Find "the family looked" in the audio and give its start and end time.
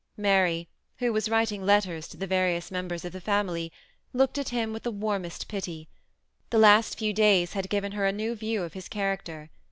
3.13-4.39